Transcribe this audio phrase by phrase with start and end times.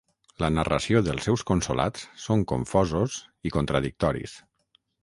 [0.43, 4.39] La narració dels seus consolats són confosos i contradictoris.